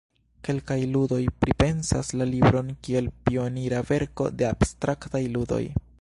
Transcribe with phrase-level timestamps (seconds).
[0.45, 5.65] Kelkaj ludoj pripensas la libron kiel pionira verko de abstraktaj ludoj.